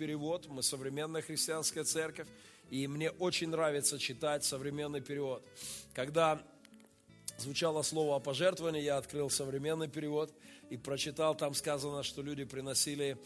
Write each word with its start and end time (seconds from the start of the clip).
перевод, 0.00 0.48
мы 0.48 0.62
современная 0.62 1.20
христианская 1.20 1.84
церковь, 1.84 2.26
и 2.70 2.86
мне 2.86 3.10
очень 3.10 3.50
нравится 3.50 3.98
читать 3.98 4.44
современный 4.44 5.02
перевод. 5.02 5.46
Когда 5.92 6.42
звучало 7.36 7.82
слово 7.82 8.16
о 8.16 8.18
пожертвовании, 8.18 8.80
я 8.80 8.96
открыл 8.96 9.28
современный 9.28 9.88
перевод 9.88 10.32
и 10.70 10.78
прочитал, 10.78 11.34
там 11.34 11.52
сказано, 11.52 12.02
что 12.02 12.22
люди 12.22 12.44
приносили 12.44 13.18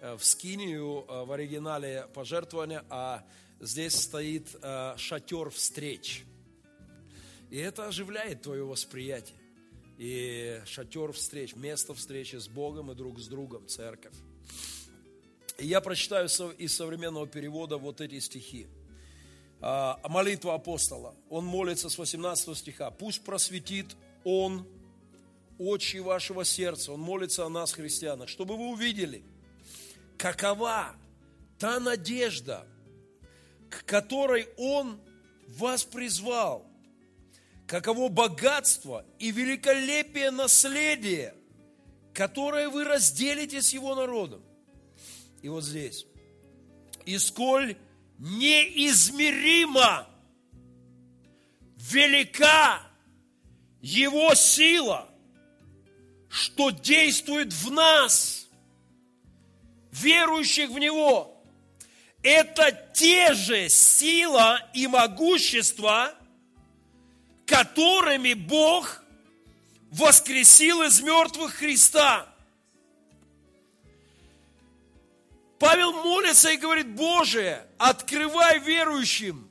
э, 0.00 0.14
в 0.14 0.24
скинию 0.24 1.04
э, 1.06 1.24
в 1.26 1.32
оригинале 1.32 2.08
пожертвования, 2.14 2.82
а 2.88 3.26
здесь 3.60 3.94
стоит 3.94 4.56
э, 4.62 4.94
шатер 4.96 5.50
встреч. 5.50 6.24
И 7.50 7.58
это 7.58 7.88
оживляет 7.88 8.40
твое 8.40 8.64
восприятие. 8.64 9.36
И 9.98 10.62
шатер 10.64 11.12
встреч, 11.12 11.54
место 11.56 11.92
встречи 11.92 12.36
с 12.36 12.48
Богом 12.48 12.90
и 12.90 12.94
друг 12.94 13.20
с 13.20 13.28
другом, 13.28 13.68
церковь. 13.68 14.14
Я 15.58 15.80
прочитаю 15.80 16.28
из 16.58 16.76
современного 16.76 17.26
перевода 17.26 17.76
вот 17.76 18.00
эти 18.00 18.18
стихи. 18.20 18.66
А, 19.60 20.00
молитва 20.08 20.54
апостола. 20.54 21.14
Он 21.30 21.44
молится 21.44 21.88
с 21.88 21.96
18 21.96 22.56
стиха. 22.56 22.90
Пусть 22.90 23.22
просветит 23.22 23.96
Он 24.24 24.66
очи 25.58 25.98
вашего 25.98 26.44
сердца. 26.44 26.92
Он 26.92 27.00
молится 27.00 27.46
о 27.46 27.48
нас, 27.48 27.72
христианах, 27.72 28.28
чтобы 28.28 28.56
вы 28.56 28.70
увидели, 28.70 29.22
какова 30.18 30.96
та 31.58 31.78
надежда, 31.78 32.66
к 33.70 33.84
которой 33.84 34.48
Он 34.56 35.00
вас 35.46 35.84
призвал, 35.84 36.66
каково 37.68 38.08
богатство 38.08 39.04
и 39.20 39.30
великолепие 39.30 40.32
наследия, 40.32 41.34
которое 42.12 42.68
вы 42.68 42.84
разделите 42.84 43.62
с 43.62 43.72
Его 43.72 43.94
народом. 43.94 44.42
И 45.42 45.48
вот 45.48 45.64
здесь. 45.64 46.06
И 47.04 47.18
сколь 47.18 47.76
неизмеримо 48.18 50.08
велика 51.76 52.80
Его 53.80 54.34
сила, 54.34 55.08
что 56.28 56.70
действует 56.70 57.52
в 57.52 57.72
нас, 57.72 58.48
верующих 59.90 60.70
в 60.70 60.78
Него. 60.78 61.44
Это 62.22 62.70
те 62.94 63.34
же 63.34 63.68
сила 63.68 64.70
и 64.74 64.86
могущество, 64.86 66.14
которыми 67.46 68.34
Бог 68.34 69.02
воскресил 69.90 70.82
из 70.82 71.00
мертвых 71.02 71.54
Христа– 71.54 72.28
Павел 75.72 75.94
молится 75.94 76.50
и 76.50 76.58
говорит, 76.58 76.86
Боже, 76.90 77.66
открывай 77.78 78.58
верующим, 78.58 79.50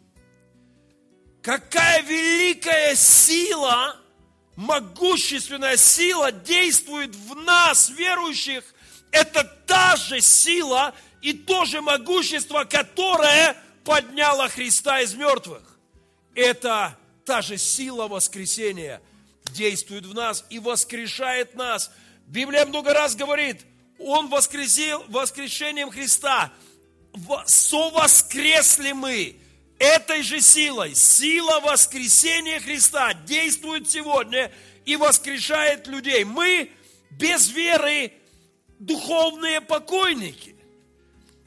какая 1.42 2.04
великая 2.04 2.94
сила, 2.94 4.00
могущественная 4.56 5.78
сила 5.78 6.32
действует 6.32 7.16
в 7.16 7.34
нас, 7.38 7.90
верующих. 7.90 8.64
Это 9.10 9.44
та 9.66 9.96
же 9.96 10.22
сила 10.22 10.94
и 11.24 11.34
то 11.34 11.66
же 11.66 11.82
могущество, 11.82 12.66
которое 12.66 13.58
подняло 13.84 14.48
Христа 14.48 15.02
из 15.02 15.16
мертвых. 15.16 15.80
Это 16.36 17.00
та 17.26 17.42
же 17.42 17.58
сила 17.58 18.08
воскресения 18.08 19.02
действует 19.46 20.06
в 20.06 20.14
нас 20.14 20.46
и 20.52 20.60
воскрешает 20.60 21.56
нас. 21.56 21.90
Библия 22.28 22.68
много 22.68 22.94
раз 22.94 23.16
говорит– 23.16 23.66
он 24.06 24.30
воскресил 24.30 25.04
воскрешением 25.08 25.92
Христа. 25.92 26.52
Совоскресли 27.46 28.94
мы 28.94 29.36
этой 29.78 30.22
же 30.24 30.42
силой. 30.42 30.96
Сила 30.96 31.60
воскресения 31.60 32.60
Христа 32.60 33.14
действует 33.14 33.90
сегодня 33.90 34.52
и 34.86 34.96
воскрешает 34.96 35.88
людей. 35.88 36.24
Мы 36.24 36.72
без 37.12 37.50
веры 37.52 38.14
духовные 38.80 39.62
покойники. 39.62 40.56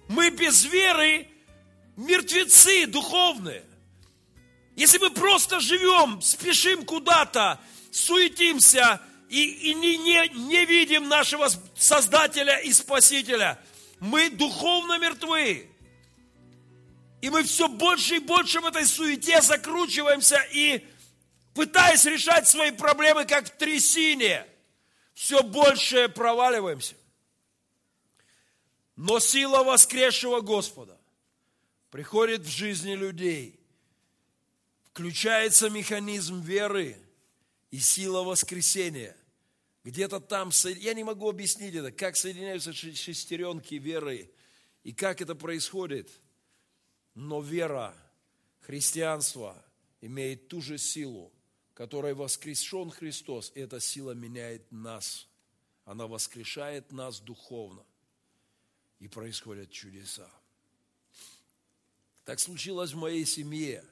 Мы 0.09 0.31
без 0.31 0.65
веры 0.65 1.27
мертвецы 1.97 2.87
духовные. 2.87 3.65
Если 4.77 4.99
мы 4.99 5.11
просто 5.11 5.61
живем, 5.61 6.21
спешим 6.21 6.85
куда-то, 6.85 7.61
суетимся– 7.91 9.01
и, 9.35 9.71
и 9.71 9.75
не, 9.75 9.99
не, 9.99 10.29
не 10.47 10.65
видим 10.65 11.09
нашего 11.09 11.49
Создателя 11.75 12.59
и 12.59 12.73
Спасителя. 12.73 13.61
Мы 13.99 14.31
духовно 14.31 14.97
мертвы. 15.01 15.69
И 17.21 17.31
мы 17.31 17.43
все 17.43 17.67
больше 17.67 18.17
и 18.17 18.21
больше 18.21 18.61
в 18.61 18.67
этой 18.67 18.87
суете 18.87 19.43
закручиваемся 19.43 20.41
и 20.53 20.87
пытаясь 21.53 22.05
решать 22.05 22.47
свои 22.47 22.71
проблемы, 22.71 23.25
как 23.25 23.47
в 23.47 23.51
трясине, 23.57 24.47
все 25.15 25.43
больше 25.43 26.09
проваливаемся. 26.09 26.95
Но 28.95 29.19
сила 29.19 29.65
воскресшего 29.65 30.43
Господа 30.43 30.97
приходит 31.91 32.43
в 32.43 32.49
жизни 32.49 32.95
людей. 32.95 33.59
Включается 34.93 35.71
механизм 35.71 36.41
веры 36.41 36.97
и 37.73 37.81
сила 37.81 38.23
воскресения– 38.23 39.17
где-то 39.85 40.19
там, 40.19 40.51
я 40.79 40.95
не 40.95 41.05
могу 41.05 41.29
объяснить 41.29 41.75
это, 41.75 41.93
как 41.93 42.17
соединяются 42.17 42.73
шестеренки 42.73 43.75
веры 43.75 44.31
и 44.83 44.93
как 44.93 45.21
это 45.21 45.35
происходит. 45.35 46.11
Но 47.15 47.43
вера, 47.43 47.95
христианство 48.63 49.63
имеет 50.01 50.49
ту 50.49 50.63
же 50.63 50.79
силу, 50.79 51.31
которой 51.75 52.15
воскрешен 52.15 52.91
Христос. 52.91 53.53
И 53.55 53.61
эта 53.61 53.79
сила 53.79 54.13
меняет 54.13 54.73
нас. 54.73 55.29
Она 55.85 56.07
воскрешает 56.07 56.91
нас 56.91 57.21
духовно. 57.21 57.85
И 59.01 59.07
происходят 59.07 59.71
чудеса. 59.71 60.31
Так 62.25 62.41
случилось 62.41 62.93
в 62.93 62.97
моей 62.97 63.27
семье. 63.27 63.85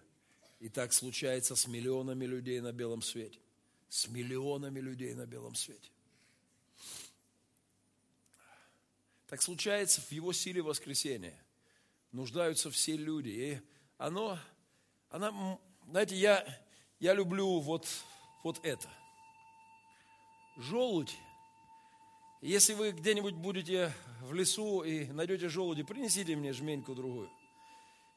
И 0.59 0.71
так 0.71 0.95
случается 0.95 1.55
с 1.55 1.67
миллионами 1.67 2.25
людей 2.25 2.61
на 2.61 2.73
белом 2.73 3.03
свете 3.03 3.42
с 3.93 4.09
миллионами 4.09 4.81
людей 4.81 5.13
на 5.13 5.27
белом 5.27 5.55
свете. 5.55 5.91
Так 9.27 9.43
случается 9.43 10.01
в 10.01 10.11
его 10.11 10.33
силе 10.33 10.63
воскресения. 10.63 11.39
Нуждаются 12.11 12.71
все 12.71 12.97
люди. 12.97 13.29
И 13.29 13.61
оно, 13.99 14.39
она, 15.11 15.59
знаете, 15.87 16.17
я, 16.17 16.47
я 17.01 17.13
люблю 17.13 17.61
вот, 17.61 17.87
вот 18.43 18.65
это. 18.65 18.89
Желудь. 20.57 21.15
Если 22.41 22.73
вы 22.73 22.93
где-нибудь 22.93 23.35
будете 23.35 23.93
в 24.23 24.33
лесу 24.33 24.85
и 24.85 25.05
найдете 25.05 25.51
желуди, 25.51 25.83
принесите 25.83 26.35
мне 26.35 26.55
жменьку 26.55 26.95
другую. 26.95 27.31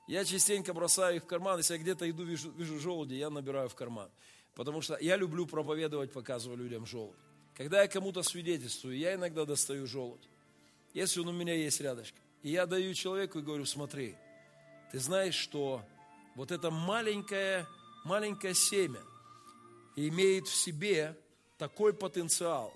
Я 0.07 0.23
частенько 0.23 0.73
бросаю 0.73 1.17
их 1.17 1.23
в 1.23 1.27
карман, 1.27 1.57
если 1.57 1.73
я 1.73 1.79
где-то 1.81 2.09
иду, 2.09 2.23
вижу, 2.23 2.49
вижу 2.51 2.79
желуди, 2.79 3.15
я 3.15 3.29
набираю 3.29 3.67
в 3.67 3.75
карман. 3.75 4.09
Потому 4.55 4.81
что 4.81 4.97
я 4.99 5.17
люблю 5.17 5.45
проповедовать, 5.45 6.13
показывать 6.13 6.59
людям 6.59 6.85
желудь. 6.85 7.15
Когда 7.55 7.81
я 7.81 7.87
кому-то 7.87 8.23
свидетельствую, 8.23 8.97
я 8.97 9.15
иногда 9.15 9.45
достаю 9.45 9.85
желудь. 9.85 10.27
Если 10.93 11.19
он 11.19 11.27
у 11.27 11.33
меня 11.33 11.53
есть 11.53 11.81
рядышком. 11.81 12.23
И 12.41 12.51
я 12.51 12.65
даю 12.65 12.93
человеку 12.93 13.39
и 13.39 13.41
говорю, 13.41 13.65
смотри, 13.65 14.15
ты 14.91 14.99
знаешь, 14.99 15.35
что 15.35 15.83
вот 16.35 16.51
это 16.51 16.71
маленькое, 16.71 17.67
маленькое 18.05 18.53
семя 18.53 18.99
имеет 19.97 20.47
в 20.47 20.55
себе 20.55 21.17
такой 21.57 21.93
потенциал 21.93 22.73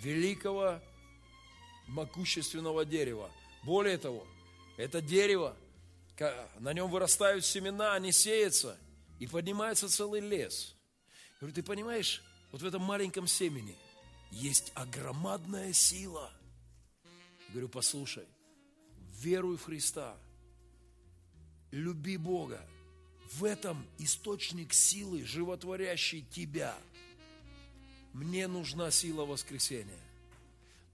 великого 0.00 0.80
могущественного 1.88 2.84
дерева. 2.84 3.30
Более 3.64 3.98
того, 3.98 4.26
это 4.76 5.00
дерево, 5.00 5.56
на 6.58 6.72
нем 6.72 6.90
вырастают 6.90 7.44
семена, 7.44 7.94
они 7.94 8.12
сеются– 8.12 8.78
и 9.18 9.26
поднимается 9.26 9.88
целый 9.88 10.20
лес. 10.20 10.74
Я 11.32 11.36
говорю, 11.40 11.54
ты 11.54 11.62
понимаешь, 11.62 12.22
вот 12.52 12.62
в 12.62 12.66
этом 12.66 12.82
маленьком 12.82 13.26
семени 13.26 13.76
есть 14.30 14.72
огромадная 14.74 15.72
сила. 15.72 16.30
Я 17.48 17.52
говорю, 17.52 17.68
послушай, 17.68 18.26
веруй 19.20 19.56
в 19.56 19.64
Христа, 19.64 20.16
люби 21.70 22.16
Бога. 22.16 22.66
В 23.32 23.44
этом 23.44 23.86
источник 23.98 24.72
силы, 24.72 25.22
животворящий 25.22 26.22
тебя. 26.22 26.74
Мне 28.14 28.48
нужна 28.48 28.90
сила 28.90 29.26
воскресения. 29.26 30.00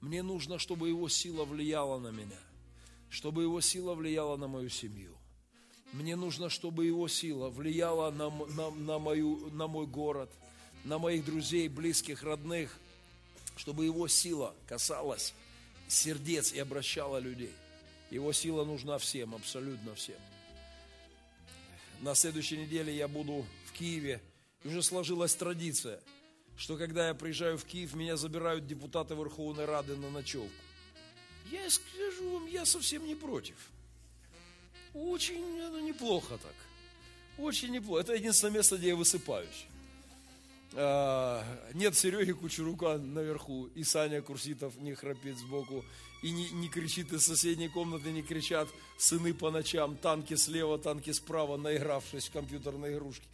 Мне 0.00 0.22
нужно, 0.22 0.58
чтобы 0.58 0.88
Его 0.88 1.08
сила 1.08 1.44
влияла 1.44 1.98
на 2.00 2.08
меня, 2.08 2.40
чтобы 3.08 3.42
Его 3.42 3.60
сила 3.60 3.94
влияла 3.94 4.36
на 4.36 4.48
мою 4.48 4.68
семью. 4.68 5.16
Мне 5.94 6.16
нужно, 6.16 6.50
чтобы 6.50 6.86
Его 6.86 7.06
сила 7.06 7.50
влияла 7.50 8.10
на, 8.10 8.28
на, 8.28 8.70
на, 8.70 8.98
мою, 8.98 9.48
на 9.52 9.68
мой 9.68 9.86
город, 9.86 10.28
на 10.82 10.98
моих 10.98 11.24
друзей, 11.24 11.68
близких, 11.68 12.24
родных, 12.24 12.76
чтобы 13.56 13.84
Его 13.84 14.08
сила 14.08 14.54
касалась 14.66 15.32
сердец 15.86 16.52
и 16.52 16.58
обращала 16.58 17.18
людей. 17.18 17.52
Его 18.10 18.32
сила 18.32 18.64
нужна 18.64 18.98
всем, 18.98 19.36
абсолютно 19.36 19.94
всем. 19.94 20.18
На 22.00 22.16
следующей 22.16 22.58
неделе 22.58 22.94
я 22.94 23.06
буду 23.06 23.46
в 23.66 23.72
Киеве. 23.72 24.20
И 24.64 24.68
уже 24.68 24.82
сложилась 24.82 25.34
традиция, 25.36 26.00
что 26.56 26.76
когда 26.76 27.08
я 27.08 27.14
приезжаю 27.14 27.56
в 27.56 27.64
Киев, 27.64 27.94
меня 27.94 28.16
забирают 28.16 28.66
депутаты 28.66 29.14
Верховной 29.14 29.64
Рады 29.64 29.94
на 29.94 30.10
ночевку. 30.10 30.50
Я 31.52 31.70
скажу 31.70 32.30
вам, 32.30 32.46
я 32.46 32.64
совсем 32.64 33.06
не 33.06 33.14
против. 33.14 33.56
Очень 34.94 35.58
ну, 35.58 35.80
неплохо 35.80 36.38
так. 36.38 36.54
Очень 37.36 37.72
неплохо. 37.72 38.00
Это 38.02 38.14
единственное 38.14 38.54
место, 38.54 38.76
где 38.76 38.88
я 38.88 38.96
высыпаюсь. 38.96 39.66
А, 40.76 41.44
нет 41.74 41.96
Сереги 41.96 42.32
Кучерука 42.32 42.98
наверху, 42.98 43.66
и 43.74 43.84
Саня 43.84 44.22
Курситов 44.22 44.76
не 44.78 44.94
храпит 44.94 45.36
сбоку, 45.38 45.84
и 46.22 46.30
не, 46.30 46.48
не 46.50 46.68
кричит 46.68 47.12
из 47.12 47.24
соседней 47.24 47.68
комнаты, 47.68 48.10
не 48.10 48.22
кричат 48.22 48.68
сыны 48.98 49.34
по 49.34 49.50
ночам, 49.50 49.96
танки 49.96 50.34
слева, 50.34 50.78
танки 50.78 51.10
справа, 51.10 51.56
наигравшись 51.56 52.28
в 52.28 52.32
компьютерные 52.32 52.94
игрушки. 52.94 53.26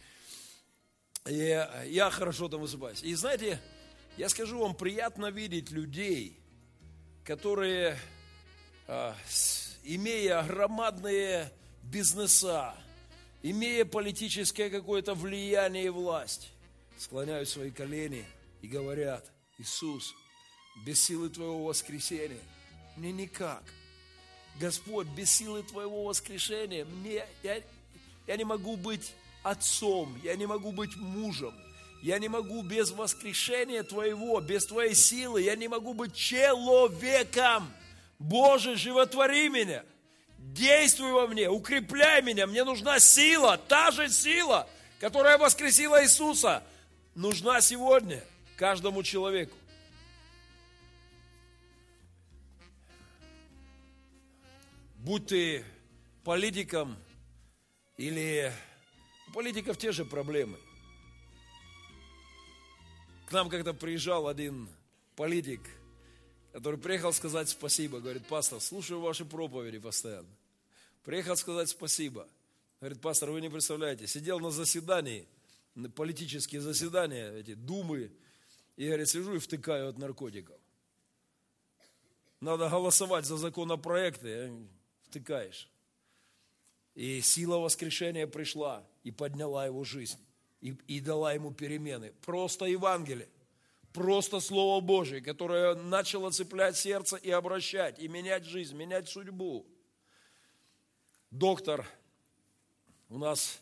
И 1.27 1.65
я 1.87 2.09
хорошо 2.09 2.47
там 2.49 2.61
высыпаюсь. 2.61 3.03
И 3.03 3.13
знаете, 3.13 3.59
я 4.17 4.29
скажу 4.29 4.59
вам, 4.59 4.75
приятно 4.75 5.31
видеть 5.31 5.71
людей, 5.71 6.37
которые, 7.23 7.97
а, 8.87 9.15
имея 9.83 10.43
громадные 10.43 11.51
бизнеса, 11.83 12.73
имея 13.41 13.85
политическое 13.85 14.69
какое-то 14.69 15.13
влияние 15.13 15.85
и 15.85 15.89
власть, 15.89 16.49
склоняют 16.97 17.49
свои 17.49 17.71
колени 17.71 18.25
и 18.61 18.67
говорят, 18.67 19.31
Иисус, 19.57 20.13
без 20.85 21.03
силы 21.03 21.29
Твоего 21.29 21.65
воскресения 21.65 22.39
мне 22.95 23.11
никак. 23.11 23.63
Господь, 24.59 25.07
без 25.07 25.31
силы 25.31 25.63
Твоего 25.63 26.03
воскрешения 26.03 26.85
мне, 26.85 27.25
я, 27.43 27.61
я 28.27 28.37
не 28.37 28.43
могу 28.43 28.75
быть 28.75 29.13
отцом, 29.43 30.19
я 30.23 30.35
не 30.35 30.45
могу 30.45 30.71
быть 30.71 30.95
мужем, 30.97 31.53
я 32.03 32.19
не 32.19 32.27
могу 32.27 32.61
без 32.61 32.91
воскрешения 32.91 33.83
Твоего, 33.83 34.39
без 34.41 34.65
Твоей 34.65 34.93
силы, 34.93 35.41
я 35.41 35.55
не 35.55 35.67
могу 35.67 35.93
быть 35.93 36.13
человеком. 36.13 37.71
Боже, 38.21 38.75
животвори 38.75 39.49
меня, 39.49 39.83
действуй 40.37 41.11
во 41.11 41.25
мне, 41.25 41.49
укрепляй 41.49 42.21
меня, 42.21 42.45
мне 42.45 42.63
нужна 42.63 42.99
сила, 42.99 43.57
та 43.57 43.89
же 43.89 44.09
сила, 44.09 44.69
которая 44.99 45.39
воскресила 45.39 46.03
Иисуса, 46.03 46.63
нужна 47.15 47.61
сегодня 47.61 48.23
каждому 48.57 49.01
человеку. 49.01 49.57
Будь 54.97 55.25
ты 55.25 55.65
политиком 56.23 56.95
или 57.97 58.53
у 59.29 59.31
политиков 59.31 59.79
те 59.79 59.91
же 59.91 60.05
проблемы. 60.05 60.59
К 63.27 63.31
нам 63.31 63.49
как-то 63.49 63.73
приезжал 63.73 64.27
один 64.27 64.69
политик, 65.15 65.61
который 66.51 66.79
приехал 66.79 67.13
сказать 67.13 67.49
спасибо. 67.49 67.99
Говорит, 67.99 68.25
пастор, 68.27 68.59
слушаю 68.59 69.01
ваши 69.01 69.25
проповеди 69.25 69.79
постоянно. 69.79 70.29
Приехал 71.03 71.35
сказать 71.35 71.69
спасибо. 71.69 72.27
Говорит, 72.79 73.01
пастор, 73.01 73.31
вы 73.31 73.41
не 73.41 73.49
представляете, 73.49 74.07
сидел 74.07 74.39
на 74.39 74.51
заседании– 74.51 75.27
политические 75.95 76.61
заседания, 76.61 77.31
эти 77.31 77.53
думы, 77.53 78.11
и, 78.75 78.87
говорит, 78.87 79.09
сижу 79.09 79.35
и 79.35 79.39
втыкаю 79.39 79.89
от 79.89 79.97
наркотиков. 79.97 80.57
Надо 82.39 82.69
голосовать 82.69 83.25
за 83.25 83.37
законопроекты, 83.37 84.33
а 84.33 84.67
втыкаешь. 85.03 85.69
И 86.95 87.21
сила 87.21 87.57
воскрешения 87.57 88.27
пришла 88.27 88.83
и 89.03 89.11
подняла 89.11 89.65
его 89.65 89.83
жизнь, 89.83 90.19
и, 90.59 90.75
и 90.87 90.99
дала 90.99 91.33
ему 91.33 91.53
перемены. 91.53 92.13
Просто 92.25 92.65
Евангелие, 92.65 93.29
просто 93.93 94.39
Слово 94.39 94.81
Божие, 94.81 95.21
которое 95.21 95.75
начало 95.75 96.31
цеплять 96.31 96.77
сердце 96.77 97.17
и 97.17 97.29
обращать, 97.29 97.99
и 97.99 98.07
менять 98.07 98.45
жизнь, 98.45 98.75
менять 98.75 99.09
судьбу. 99.09 99.65
Доктор 101.29 101.87
у 103.09 103.17
нас 103.17 103.61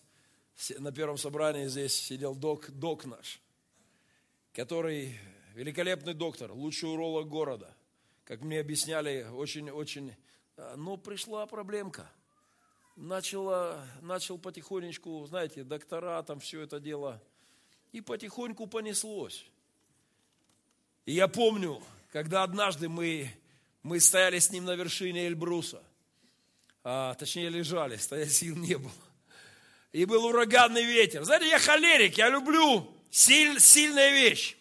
на 0.78 0.92
первом 0.92 1.18
собрании 1.18 1.68
здесь 1.68 1.96
сидел 1.96 2.36
док, 2.36 2.70
док 2.70 3.06
наш, 3.06 3.42
который 4.54 5.18
великолепный 5.54 6.14
доктор, 6.14 6.52
лучший 6.52 6.92
уролог 6.92 7.28
города. 7.28 7.76
Как 8.24 8.42
мне 8.42 8.60
объясняли, 8.60 9.28
очень-очень... 9.32 10.16
А, 10.56 10.76
но 10.76 10.98
пришла 10.98 11.46
проблемка. 11.48 12.12
Начала, 12.96 13.88
начал 14.02 14.38
потихонечку, 14.38 15.26
знаете, 15.26 15.64
доктора, 15.64 16.22
там 16.24 16.40
все 16.40 16.62
это 16.62 16.80
дело. 16.80 17.22
И 17.92 18.02
потихоньку 18.02 18.68
понеслось. 18.68 19.46
И 21.06 21.14
я 21.14 21.28
помню, 21.28 21.82
когда 22.12 22.44
однажды 22.44 22.90
мы, 22.90 23.30
мы 23.84 24.00
стояли 24.00 24.40
с 24.40 24.52
ним 24.52 24.66
на 24.66 24.76
вершине 24.76 25.28
Эльбруса, 25.28 25.82
а, 26.84 27.14
точнее 27.16 27.50
лежали, 27.50 27.98
стоять 27.98 28.32
сил 28.32 28.56
не 28.56 28.76
было 28.76 28.92
и 29.92 30.06
был 30.06 30.26
ураганный 30.26 30.84
ветер. 30.84 31.24
Знаете, 31.24 31.50
я 31.50 31.60
холерик, 31.60 32.18
я 32.18 32.30
люблю 32.30 32.88
силь, 33.10 33.60
сильная 33.60 34.12
вещь. 34.12 34.56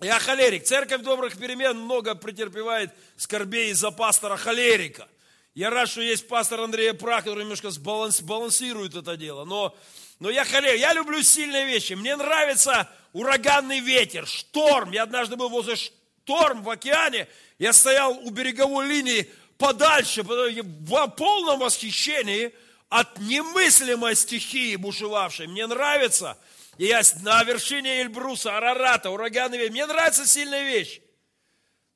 Я 0.00 0.18
холерик. 0.18 0.64
Церковь 0.64 1.02
добрых 1.02 1.38
перемен 1.38 1.78
много 1.78 2.14
претерпевает 2.14 2.92
скорбей 3.16 3.70
из-за 3.70 3.90
пастора 3.90 4.36
холерика. 4.36 5.08
Я 5.54 5.70
рад, 5.70 5.88
что 5.88 6.02
есть 6.02 6.26
пастор 6.26 6.60
Андрей 6.60 6.92
Прах, 6.94 7.24
который 7.24 7.42
немножко 7.42 7.70
сбаланс, 7.70 8.20
балансирует 8.20 8.96
это 8.96 9.16
дело. 9.16 9.44
Но, 9.44 9.76
но 10.20 10.30
я 10.30 10.44
холерик. 10.44 10.80
Я 10.80 10.92
люблю 10.92 11.22
сильные 11.22 11.66
вещи. 11.66 11.94
Мне 11.94 12.16
нравится 12.16 12.88
ураганный 13.12 13.80
ветер, 13.80 14.26
шторм. 14.26 14.92
Я 14.92 15.04
однажды 15.04 15.36
был 15.36 15.48
возле 15.48 15.76
шторм 15.76 16.62
в 16.62 16.70
океане. 16.70 17.28
Я 17.58 17.72
стоял 17.72 18.12
у 18.12 18.30
береговой 18.30 18.86
линии 18.86 19.30
подальше, 19.58 20.22
в 20.22 21.08
полном 21.08 21.60
восхищении– 21.60 22.52
от 22.94 23.18
немыслимой 23.18 24.14
стихии 24.14 24.76
бушевавшей. 24.76 25.48
Мне 25.48 25.66
нравится, 25.66 26.38
и 26.78 26.86
я 26.86 27.02
на 27.22 27.42
вершине 27.42 28.02
Эльбруса, 28.02 28.56
Арарата, 28.56 29.10
ураганы, 29.10 29.68
мне 29.68 29.84
нравится 29.84 30.24
сильная 30.24 30.62
вещь. 30.62 31.00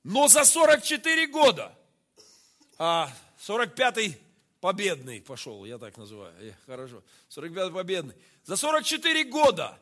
Но 0.03 0.26
за 0.26 0.44
44 0.44 1.29
года, 1.29 1.73
а 2.79 3.12
45-й 3.47 4.19
победный 4.60 5.20
пошел, 5.20 5.64
я 5.64 5.78
так 5.78 5.96
называю, 5.96 6.34
э, 6.41 6.53
хорошо, 6.67 7.03
45-й 7.31 7.72
победный. 7.72 8.15
За 8.44 8.56
44 8.56 9.24
года 9.24 9.79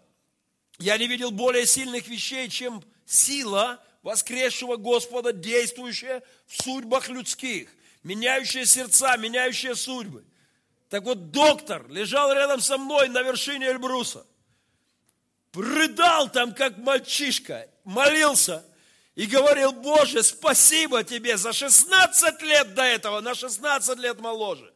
я 0.78 0.98
не 0.98 1.06
видел 1.06 1.30
более 1.30 1.66
сильных 1.66 2.08
вещей, 2.08 2.48
чем 2.48 2.82
сила 3.04 3.82
воскресшего 4.02 4.76
Господа, 4.76 5.32
действующая 5.32 6.22
в 6.46 6.62
судьбах 6.62 7.08
людских, 7.08 7.68
меняющая 8.02 8.64
сердца, 8.64 9.16
меняющая 9.16 9.74
судьбы– 9.74 10.24
так 10.88 11.02
вот, 11.02 11.30
доктор 11.30 11.88
лежал 11.90 12.32
рядом 12.32 12.60
со 12.60 12.78
мной 12.78 13.08
на 13.08 13.22
вершине 13.22 13.66
Эльбруса. 13.66 14.24
Рыдал 15.52 16.30
там, 16.30 16.54
как 16.54 16.76
мальчишка, 16.76 17.68
молился 17.84 18.64
и 19.16 19.26
говорил, 19.26 19.72
Боже, 19.72 20.22
спасибо 20.22 21.02
тебе 21.02 21.36
за 21.36 21.52
16 21.52 22.42
лет 22.42 22.74
до 22.74 22.82
этого, 22.82 23.20
на 23.20 23.34
16 23.34 23.98
лет 23.98 24.20
моложе. 24.20 24.72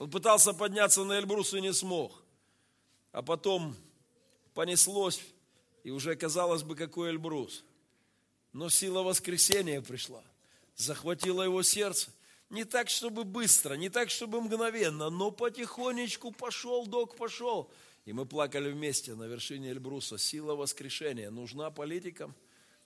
Он 0.00 0.10
пытался 0.10 0.52
подняться 0.52 1.04
на 1.04 1.18
Эльбрус 1.18 1.54
и 1.54 1.60
не 1.60 1.72
смог. 1.72 2.24
А 3.12 3.22
потом 3.22 3.76
понеслось, 4.54 5.20
и 5.84 5.92
уже 5.92 6.16
казалось 6.16 6.64
бы, 6.64 6.74
какой 6.74 7.10
Эльбрус. 7.10 7.62
Но 8.52 8.68
сила 8.68 9.02
воскресения 9.02 9.80
пришла, 9.80 10.24
захватила 10.74 11.42
его 11.42 11.62
сердце– 11.62 12.10
не 12.54 12.64
так, 12.64 12.88
чтобы 12.88 13.24
быстро, 13.24 13.74
не 13.74 13.88
так, 13.88 14.10
чтобы 14.10 14.40
мгновенно, 14.40 15.10
но 15.10 15.30
потихонечку 15.30 16.30
пошел, 16.30 16.86
док 16.86 17.16
пошел. 17.16 17.70
И 18.04 18.12
мы 18.12 18.26
плакали 18.26 18.70
вместе 18.70 19.14
на 19.14 19.24
вершине 19.24 19.70
Эльбруса. 19.70 20.18
Сила 20.18 20.54
воскрешения 20.54 21.30
нужна 21.30 21.70
политикам, 21.70 22.34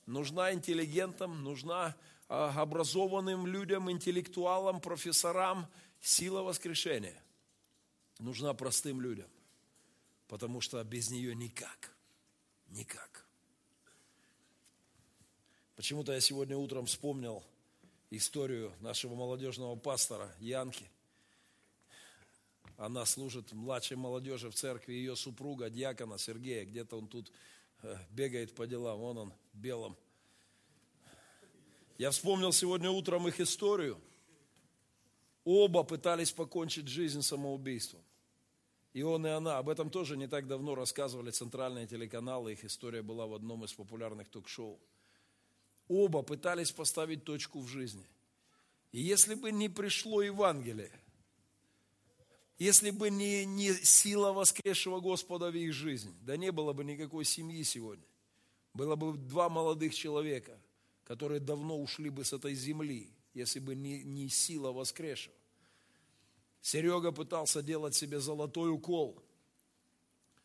нужна 0.08 0.52
интеллигентам, 0.52 1.42
нужна 1.42 1.96
а, 2.28 2.60
образованным 2.60 3.46
людям, 3.46 3.90
интеллектуалам, 3.90 4.80
профессорам. 4.80 5.66
Сила 6.00 6.42
воскрешения 6.42 7.20
нужна 8.18 8.54
простым 8.54 9.00
людям, 9.00 9.28
потому 10.28 10.60
что 10.60 10.82
без 10.84 11.10
нее 11.10 11.34
никак, 11.34 11.92
никак. 12.68 13.26
Почему-то 15.74 16.12
я 16.12 16.20
сегодня 16.20 16.56
утром 16.56 16.86
вспомнил– 16.86 17.44
историю 18.10 18.72
нашего 18.80 19.14
молодежного 19.14 19.76
пастора 19.76 20.34
Янки. 20.40 20.90
Она 22.76 23.04
служит 23.04 23.52
младшей 23.52 23.96
молодежи 23.96 24.50
в 24.50 24.54
церкви, 24.54 24.92
ее 24.92 25.16
супруга, 25.16 25.68
диакона 25.68 26.16
Сергея, 26.16 26.64
где-то 26.64 26.96
он 26.96 27.08
тут 27.08 27.32
бегает 28.10 28.54
по 28.54 28.66
делам, 28.66 28.98
вон 28.98 29.18
он, 29.18 29.32
белом. 29.52 29.96
Я 31.98 32.10
вспомнил 32.10 32.52
сегодня 32.52 32.90
утром 32.90 33.26
их 33.26 33.40
историю. 33.40 34.00
Оба 35.44 35.82
пытались 35.82 36.30
покончить 36.30 36.88
жизнь 36.88 37.22
самоубийством. 37.22 38.02
И 38.92 39.02
он, 39.02 39.26
и 39.26 39.30
она. 39.30 39.58
Об 39.58 39.68
этом 39.68 39.90
тоже 39.90 40.16
не 40.16 40.26
так 40.26 40.46
давно 40.46 40.74
рассказывали 40.74 41.30
центральные 41.30 41.86
телеканалы. 41.86 42.52
Их 42.52 42.64
история 42.64 43.02
была 43.02 43.26
в 43.26 43.34
одном 43.34 43.64
из 43.64 43.72
популярных 43.72 44.28
ток-шоу. 44.28 44.78
Оба 45.88 46.22
пытались 46.22 46.70
поставить 46.70 47.24
точку 47.24 47.60
в 47.60 47.68
жизни. 47.68 48.06
И 48.92 49.00
если 49.00 49.34
бы 49.34 49.50
не 49.52 49.68
пришло 49.68 50.22
Евангелие, 50.22 50.92
если 52.58 52.90
бы 52.90 53.08
не, 53.08 53.44
не 53.44 53.72
сила 53.72 54.32
воскресшего 54.32 55.00
Господа 55.00 55.50
в 55.50 55.54
их 55.54 55.72
жизнь, 55.72 56.14
да 56.22 56.36
не 56.36 56.50
было 56.50 56.72
бы 56.72 56.84
никакой 56.84 57.24
семьи 57.24 57.62
сегодня. 57.62 58.04
Было 58.74 58.96
бы 58.96 59.16
два 59.16 59.48
молодых 59.48 59.94
человека, 59.94 60.58
которые 61.04 61.40
давно 61.40 61.80
ушли 61.80 62.10
бы 62.10 62.24
с 62.24 62.32
этой 62.32 62.54
земли, 62.54 63.10
если 63.32 63.60
бы 63.60 63.74
не, 63.76 64.02
не 64.02 64.28
сила 64.28 64.72
воскресшего. 64.72 65.34
Серега 66.60 67.12
пытался 67.12 67.62
делать 67.62 67.94
себе 67.94 68.18
золотой 68.18 68.70
укол, 68.70 69.22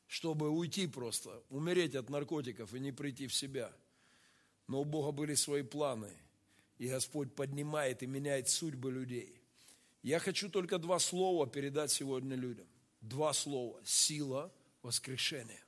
чтобы 0.08 0.50
уйти 0.50 0.86
просто, 0.86 1.43
умереть 1.50 1.96
от 1.96 2.10
наркотиков 2.10 2.74
и 2.75 2.79
не 2.79 2.91
прийти 2.91 3.25
в 3.25 3.34
себя. 3.34 3.74
Но 4.67 4.82
у 4.82 4.86
Бога 4.86 5.12
были 5.12 5.34
свои 5.34 5.63
планы, 5.63 6.12
и 6.77 6.88
Господь 6.88 7.34
поднимает 7.34 8.03
и 8.03 8.08
меняет 8.08 8.50
судьбы 8.50 8.91
людей. 8.91 9.42
Я 10.03 10.19
хочу 10.19 10.50
только 10.50 10.77
два 10.77 11.00
слова 11.00 11.48
передать 11.48 11.89
сегодня 11.89 12.36
людям. 12.36 12.67
Два 13.00 13.31
слова. 13.31 13.79
Сила 13.86 14.51
воскрешения. 14.81 15.63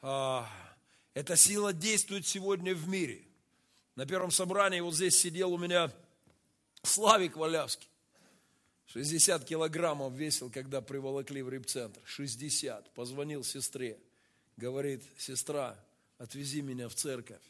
А, 0.00 0.48
эта 1.14 1.36
сила 1.36 1.72
действует 1.72 2.26
сегодня 2.26 2.74
в 2.74 2.88
мире. 2.88 3.22
На 3.96 4.06
первом 4.06 4.30
собрании 4.30 4.80
вот 4.80 4.94
здесь 4.94 5.18
сидел 5.18 5.52
у 5.52 5.58
меня 5.58 5.92
Славик 6.82 7.36
Валявский. 7.36 7.88
60 8.86 9.44
килограммов 9.44 10.12
весил, 10.12 10.48
когда 10.50 10.80
приволокли 10.80 11.42
в 11.42 11.48
репцентр. 11.48 12.00
60. 12.04 12.94
Позвонил 12.94 13.42
сестре. 13.42 13.98
Говорит, 14.56 15.02
сестра, 15.18 15.76
отвези 16.18 16.62
меня 16.62 16.88
в 16.88 16.94
церковь. 16.94 17.42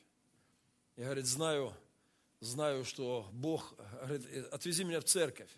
Я, 0.97 1.05
говорит, 1.05 1.27
знаю, 1.27 1.75
знаю, 2.41 2.87
что 2.87 3.29
Бог, 3.33 3.75
говорит, 4.01 4.47
отвези 4.51 4.85
меня 4.85 5.01
в 5.01 5.05
церковь. 5.05 5.51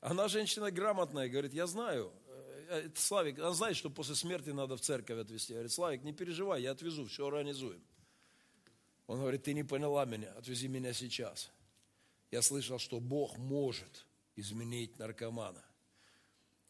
Она 0.00 0.28
женщина 0.28 0.70
грамотная, 0.70 1.28
говорит, 1.28 1.52
я 1.52 1.66
знаю, 1.66 2.12
э, 2.26 2.82
э, 2.86 2.90
Славик, 2.94 3.38
она 3.38 3.52
знает, 3.52 3.76
что 3.76 3.90
после 3.90 4.14
смерти 4.14 4.50
надо 4.50 4.76
в 4.76 4.80
церковь 4.80 5.18
отвезти. 5.18 5.52
Говорит, 5.52 5.72
Славик, 5.72 6.02
не 6.02 6.12
переживай, 6.12 6.62
я 6.62 6.70
отвезу, 6.70 7.06
все 7.06 7.26
организуем. 7.26 7.82
Он 9.06 9.20
говорит, 9.20 9.42
ты 9.42 9.52
не 9.52 9.64
поняла 9.64 10.04
меня, 10.04 10.32
отвези 10.32 10.68
меня 10.68 10.92
сейчас. 10.92 11.50
Я 12.30 12.42
слышал, 12.42 12.78
что 12.78 13.00
Бог 13.00 13.36
может 13.38 14.06
изменить 14.36 14.98
наркомана. 14.98 15.62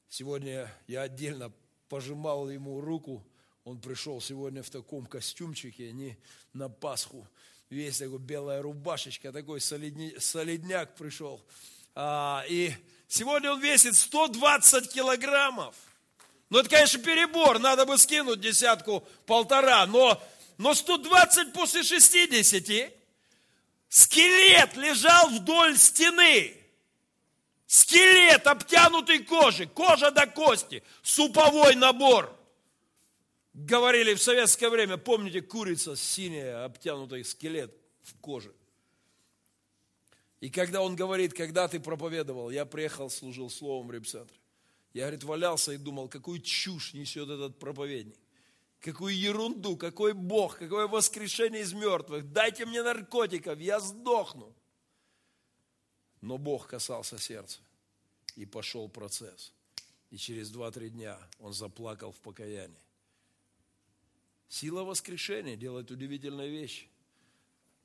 Сегодня 0.09 0.73
я 0.89 1.03
отдельно 1.03 1.53
пожимал 1.89 2.51
ему 2.51 2.81
руку, 2.81 3.25
он 3.65 3.81
пришел 3.81 4.21
сегодня 4.21 4.63
в 4.63 4.71
таком 4.71 5.07
костюмчике, 5.07 5.93
не 5.93 6.19
на 6.53 6.69
Пасху, 6.69 7.29
весь 7.69 7.99
такой 7.99 8.19
белая 8.19 8.63
рубашечка, 8.63 9.33
такой 9.33 9.61
солидня, 9.61 10.19
солидняк 10.19 10.97
пришел. 10.97 11.45
А, 11.94 12.44
и 12.49 12.73
сегодня 13.09 13.52
он 13.52 13.61
весит 13.61 13.97
120 13.97 14.92
килограммов. 14.92 15.75
Ну, 16.50 16.59
это, 16.59 16.68
конечно, 16.68 17.00
перебор, 17.00 17.59
надо 17.59 17.87
бы 17.87 17.97
скинуть 17.97 18.40
десятку, 18.40 19.06
полтора, 19.26 19.87
но, 19.87 20.20
но 20.59 20.75
120 20.75 21.52
после 21.52 21.82
60, 21.82 22.92
скелет 23.88 24.76
лежал 24.76 25.28
вдоль 25.28 25.78
стены, 25.78 26.56
скелет 27.66 28.47
обтянутый 28.49 29.20
кожей, 29.20 29.66
кожа 29.66 30.11
до 30.11 30.26
кости, 30.26 30.82
суповой 31.02 31.76
набор. 31.76 32.37
Говорили 33.52 34.14
в 34.14 34.23
советское 34.23 34.70
время, 34.70 34.97
помните, 34.97 35.42
курица 35.42 35.94
синяя, 35.94 36.64
обтянутый 36.64 37.25
скелет 37.25 37.73
в 38.02 38.14
коже. 38.20 38.52
И 40.40 40.49
когда 40.49 40.80
он 40.80 40.97
говорит, 40.97 41.35
когда 41.35 41.68
ты 41.68 41.78
проповедовал, 41.78 42.50
я 42.50 42.64
приехал, 42.64 43.11
служил 43.11 43.50
словом 43.50 43.88
в 43.88 43.92
репцентре. 43.92 44.38
Я, 44.94 45.02
говорит, 45.02 45.23
валялся 45.23 45.73
и 45.73 45.76
думал, 45.76 46.09
какую 46.09 46.40
чушь 46.40 46.94
несет 46.94 47.28
этот 47.28 47.59
проповедник. 47.59 48.18
Какую 48.80 49.16
ерунду, 49.16 49.76
какой 49.76 50.14
Бог, 50.14 50.59
какое 50.59 50.88
воскрешение 50.88 51.62
из 51.62 51.75
мертвых. 51.75 52.32
Дайте 52.32 52.64
мне 52.64 52.82
наркотиков, 52.82 53.61
я 53.61 53.78
сдохну. 53.78 54.54
Но 56.23 56.38
Бог 56.38 56.66
касался 56.66 57.18
сердца. 57.18 57.61
И 58.37 58.47
пошел 58.47 58.88
процесс. 58.88 59.52
И 60.11 60.16
через 60.16 60.50
два-три 60.50 60.88
дня 60.88 61.18
он 61.38 61.52
заплакал 61.52 62.12
в 62.12 62.20
покаянии. 62.20 62.80
Сила 64.49 64.82
воскрешения 64.82 65.56
делает 65.56 65.90
удивительные 65.90 66.50
вещи. 66.50 66.89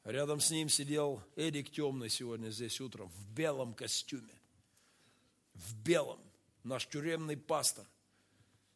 Рядом 0.06 0.40
с 0.40 0.52
ним 0.52 0.70
сидел 0.70 1.20
Эдик 1.36 1.72
Темный 1.72 2.10
сегодня 2.10 2.52
здесь 2.52 2.80
утром 2.80 3.10
в 3.10 3.28
белом 3.32 3.74
костюме. 3.74 4.40
В 5.56 5.76
белом. 5.82 6.20
Наш 6.64 6.86
тюремный 6.86 7.38
пастор, 7.38 7.86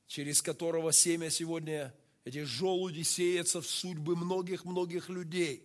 через 0.08 0.42
которого 0.42 0.92
семя 0.92 1.30
сегодня, 1.30 1.94
эти 2.26 2.44
желуди 2.44 3.04
сеются 3.04 3.62
в 3.62 3.68
судьбы 3.68 4.16
многих-многих 4.16 5.10
людей. 5.10 5.64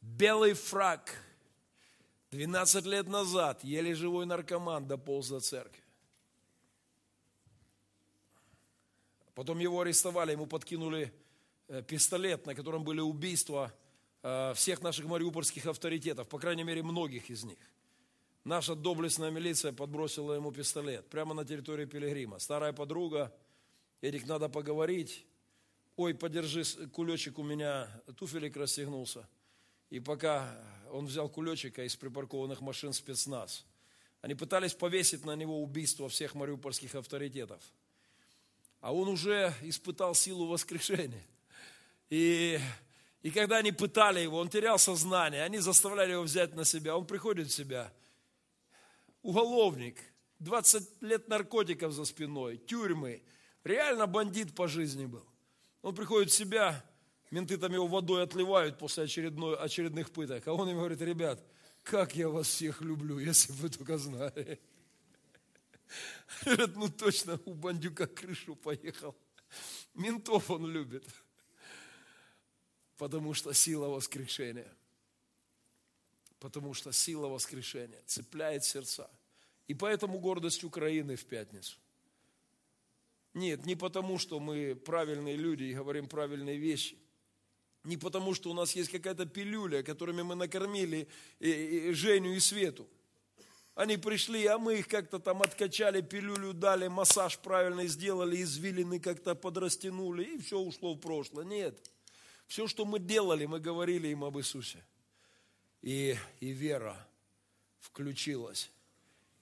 Белый 0.00 0.54
фраг. 0.54 1.22
12 2.30 2.86
лет 2.86 3.08
назад 3.08 3.62
еле 3.62 3.94
живой 3.94 4.24
наркоман 4.24 4.86
дополз 4.86 5.28
до 5.28 5.40
церкви. 5.40 5.82
Потом 9.34 9.58
его 9.58 9.82
арестовали, 9.82 10.32
ему 10.32 10.46
подкинули 10.46 11.12
пистолет, 11.86 12.46
на 12.46 12.54
котором 12.54 12.84
были 12.84 13.00
убийства 13.00 13.72
э, 14.22 14.52
всех 14.54 14.82
наших 14.82 15.06
мариупольских 15.06 15.66
авторитетов, 15.66 16.28
по 16.28 16.38
крайней 16.38 16.64
мере, 16.64 16.82
многих 16.82 17.30
из 17.30 17.44
них. 17.44 17.58
Наша 18.44 18.76
доблестная 18.76 19.30
милиция 19.30 19.72
подбросила 19.72 20.34
ему 20.34 20.52
пистолет 20.52 21.08
прямо 21.08 21.34
на 21.34 21.44
территории 21.44 21.84
Пилигрима. 21.84 22.38
Старая 22.38 22.72
подруга, 22.72 23.34
Эдик, 24.00 24.26
надо 24.26 24.48
поговорить. 24.48 25.26
Ой, 25.96 26.14
подержи 26.14 26.62
кулечек, 26.92 27.38
у 27.38 27.42
меня 27.42 27.88
туфелек 28.16 28.56
расстегнулся. 28.56 29.28
И 29.90 29.98
пока 29.98 30.56
он 30.92 31.06
взял 31.06 31.28
кулечек, 31.28 31.78
а 31.78 31.84
из 31.84 31.96
припаркованных 31.96 32.60
машин 32.60 32.92
спецназ, 32.92 33.64
они 34.20 34.34
пытались 34.34 34.74
повесить 34.74 35.24
на 35.24 35.34
него 35.34 35.60
убийство 35.60 36.08
всех 36.08 36.34
мариупольских 36.34 36.94
авторитетов. 36.94 37.62
А 38.80 38.94
он 38.94 39.08
уже 39.08 39.52
испытал 39.62 40.14
силу 40.14 40.46
воскрешения. 40.46 41.24
И, 42.10 42.58
и 43.22 43.30
когда 43.30 43.58
они 43.58 43.72
пытали 43.72 44.20
его, 44.20 44.38
он 44.38 44.48
терял 44.48 44.78
сознание, 44.78 45.42
они 45.42 45.58
заставляли 45.58 46.12
его 46.12 46.22
взять 46.22 46.54
на 46.54 46.64
себя, 46.64 46.96
он 46.96 47.06
приходит 47.06 47.48
в 47.48 47.54
себя. 47.54 47.92
Уголовник, 49.22 49.98
20 50.38 51.02
лет 51.02 51.28
наркотиков 51.28 51.92
за 51.92 52.04
спиной, 52.04 52.58
тюрьмы, 52.58 53.22
реально 53.64 54.06
бандит 54.06 54.54
по 54.54 54.68
жизни 54.68 55.06
был. 55.06 55.26
Он 55.82 55.94
приходит 55.94 56.30
в 56.30 56.34
себя, 56.34 56.84
менты 57.30 57.56
там 57.56 57.72
его 57.72 57.86
водой 57.86 58.22
отливают 58.22 58.78
после 58.78 59.04
очередной, 59.04 59.56
очередных 59.56 60.10
пыток, 60.12 60.46
а 60.46 60.52
он 60.52 60.68
им 60.68 60.76
говорит, 60.76 61.00
ребят, 61.00 61.44
как 61.82 62.14
я 62.14 62.28
вас 62.28 62.46
всех 62.46 62.80
люблю, 62.82 63.18
если 63.18 63.52
бы 63.52 63.58
вы 63.58 63.68
только 63.70 63.98
знали. 63.98 64.60
Говорят, 66.44 66.76
ну 66.76 66.88
точно, 66.88 67.40
у 67.44 67.54
бандюка 67.54 68.06
крышу 68.06 68.56
поехал. 68.56 69.16
Ментов 69.94 70.50
он 70.50 70.66
любит. 70.66 71.04
Потому 72.96 73.34
что 73.34 73.52
сила 73.52 73.88
воскрешения. 73.88 74.72
Потому 76.38 76.74
что 76.74 76.92
сила 76.92 77.28
воскрешения 77.28 78.02
цепляет 78.06 78.64
сердца. 78.64 79.10
И 79.68 79.74
поэтому 79.74 80.18
гордость 80.18 80.64
Украины 80.64 81.16
в 81.16 81.24
пятницу. 81.24 81.76
Нет, 83.34 83.66
не 83.66 83.76
потому, 83.76 84.18
что 84.18 84.40
мы 84.40 84.74
правильные 84.74 85.36
люди 85.36 85.64
и 85.64 85.74
говорим 85.74 86.08
правильные 86.08 86.56
вещи. 86.56 86.96
Не 87.84 87.96
потому, 87.96 88.34
что 88.34 88.50
у 88.50 88.54
нас 88.54 88.74
есть 88.74 88.90
какая-то 88.90 89.26
пилюля, 89.26 89.82
которыми 89.82 90.22
мы 90.22 90.34
накормили 90.34 91.08
Женю 91.38 92.32
и 92.32 92.40
Свету. 92.40 92.86
Они 93.74 93.98
пришли, 93.98 94.46
а 94.46 94.56
мы 94.56 94.78
их 94.78 94.88
как-то 94.88 95.18
там 95.18 95.42
откачали, 95.42 96.00
пилюлю 96.00 96.54
дали, 96.54 96.88
массаж 96.88 97.38
правильно 97.38 97.86
сделали, 97.86 98.42
извилины 98.42 98.98
как-то 98.98 99.34
подрастянули, 99.34 100.24
и 100.24 100.38
все 100.38 100.58
ушло 100.58 100.94
в 100.94 100.98
прошлое. 100.98 101.44
Нет. 101.44 101.78
Все, 102.46 102.66
что 102.66 102.84
мы 102.84 102.98
делали, 102.98 103.46
мы 103.46 103.60
говорили 103.60 104.08
им 104.08 104.24
об 104.24 104.38
Иисусе. 104.38 104.84
И, 105.82 106.16
и 106.40 106.50
вера 106.50 107.06
включилась. 107.80 108.70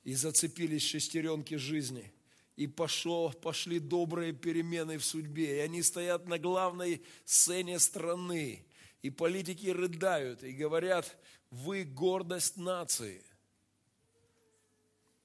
И 0.05 0.15
зацепились 0.15 0.83
шестеренки 0.83 1.55
жизни. 1.55 2.13
И 2.57 2.67
пошло, 2.67 3.31
пошли 3.31 3.79
добрые 3.79 4.33
перемены 4.33 4.99
в 4.99 5.05
судьбе. 5.05 5.57
И 5.57 5.61
они 5.61 5.83
стоят 5.83 6.27
на 6.27 6.39
главной 6.39 7.03
сцене 7.25 7.79
страны. 7.79 8.65
И 9.03 9.11
политики 9.11 9.67
рыдают 9.67 10.43
и 10.43 10.53
говорят, 10.53 11.17
вы 11.51 11.85
гордость 11.85 12.57
нации. 12.57 13.23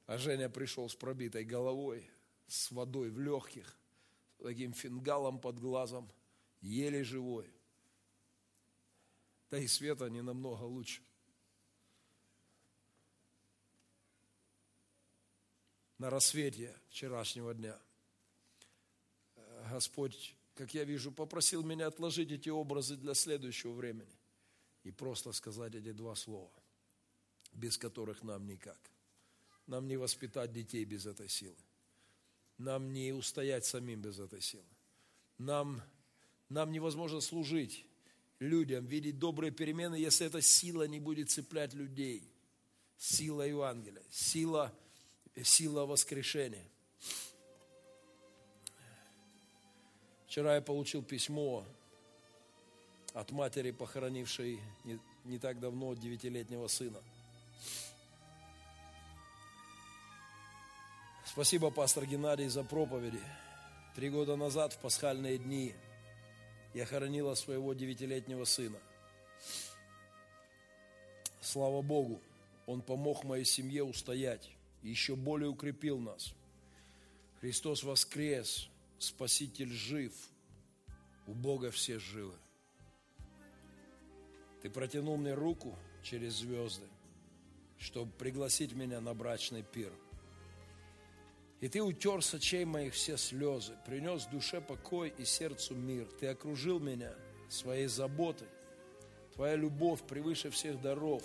А 0.05 0.17
Женя 0.17 0.50
пришел 0.50 0.89
с 0.89 0.95
пробитой 0.95 1.45
головой, 1.45 2.09
с 2.48 2.71
водой 2.71 3.09
в 3.09 3.19
легких, 3.19 3.77
таким 4.41 4.74
фингалом 4.74 5.39
под 5.39 5.59
глазом, 5.59 6.12
еле 6.62 7.03
живой. 7.03 7.48
Да 9.50 9.58
и 9.58 9.68
Света 9.68 10.10
не 10.10 10.22
намного 10.22 10.63
лучше. 10.63 11.01
На 15.98 16.10
рассвете 16.10 16.74
вчерашнего 16.89 17.53
дня 17.53 17.77
Господь, 19.70 20.36
как 20.56 20.74
я 20.74 20.84
вижу, 20.84 21.12
попросил 21.12 21.63
меня 21.63 21.88
отложить 21.88 22.32
эти 22.32 22.50
образы 22.50 22.96
для 22.96 23.13
следующего 23.13 23.74
времени 23.74 24.18
и 24.84 24.91
просто 24.91 25.32
сказать 25.32 25.75
эти 25.75 25.91
два 25.91 26.15
слова, 26.15 26.51
без 27.53 27.77
которых 27.77 28.24
нам 28.24 28.48
никак. 28.48 28.79
Нам 29.68 29.88
не 29.88 29.98
воспитать 29.98 30.51
детей 30.51 30.86
без 30.86 31.06
этой 31.06 31.29
силы. 31.29 31.58
Нам 32.58 32.91
не 32.91 33.13
устоять 33.13 33.65
самим 33.65 34.01
без 34.01 34.20
этой 34.20 34.41
силы. 34.41 34.65
Нам, 35.38 35.82
нам 36.50 36.72
невозможно 36.72 37.22
служить 37.22 37.86
людям, 38.39 38.86
видеть 38.86 39.19
добрые 39.19 39.51
перемены, 39.51 39.96
если 39.96 40.25
эта 40.27 40.41
сила 40.41 40.88
не 40.88 41.00
будет 41.00 41.29
цеплять 41.29 41.74
людей. 41.74 42.24
Сила 42.98 43.43
Евангелия, 43.43 44.03
сила, 44.10 44.74
сила 45.41 45.86
воскрешения. 45.86 46.65
Вчера 50.27 50.55
я 50.55 50.62
получил 50.62 51.01
письмо 51.01 51.65
от 53.13 53.31
матери, 53.31 53.72
похоронившей 53.72 54.60
не, 54.84 55.00
не 55.24 55.39
так 55.39 55.60
давно 55.60 55.93
девятилетнего 55.93 56.67
сына. 56.67 57.00
Спасибо, 61.25 61.72
пастор 61.72 62.05
Геннадий, 62.05 62.48
за 62.48 62.63
проповеди. 62.63 63.22
Три 63.96 64.10
года 64.10 64.36
назад, 64.36 64.74
в 64.74 64.79
пасхальные 64.79 65.38
дни, 65.38 65.74
я 66.73 66.85
хоронила 66.85 67.33
своего 67.35 67.73
девятилетнего 67.73 68.45
сына. 68.45 68.79
Слава 71.41 71.81
Богу, 71.81 72.21
он 72.65 72.81
помог 72.81 73.23
моей 73.23 73.45
семье 73.45 73.83
устоять 73.83 74.51
и 74.83 74.89
еще 74.89 75.15
более 75.15 75.49
укрепил 75.49 75.99
нас. 75.99 76.33
Христос 77.41 77.83
воскрес, 77.83 78.69
Спаситель 78.99 79.71
жив, 79.71 80.13
у 81.25 81.33
Бога 81.33 81.71
все 81.71 81.99
живы. 81.99 82.35
Ты 84.61 84.69
протянул 84.69 85.15
мне 85.15 85.33
руку 85.33 85.77
через 86.03 86.33
звезды, 86.35 86.85
чтобы 87.77 88.11
пригласить 88.11 88.73
меня 88.73 88.99
на 88.99 89.13
брачный 89.13 89.63
пир. 89.63 89.93
И 91.61 91.67
ты 91.67 91.81
утер 91.81 92.23
с 92.23 92.33
моих 92.65 92.93
все 92.93 93.17
слезы, 93.17 93.73
принес 93.85 94.25
душе 94.25 94.61
покой 94.61 95.13
и 95.17 95.25
сердцу 95.25 95.75
мир. 95.75 96.07
Ты 96.19 96.27
окружил 96.27 96.79
меня 96.79 97.13
своей 97.49 97.87
заботой. 97.87 98.47
Твоя 99.33 99.55
любовь 99.55 100.01
превыше 100.03 100.49
всех 100.51 100.81
даров. 100.81 101.23